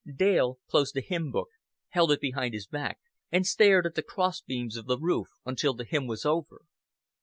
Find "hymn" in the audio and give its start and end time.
1.01-1.29, 5.85-6.07